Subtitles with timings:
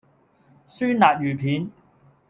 [0.65, 1.69] 酸辣魚片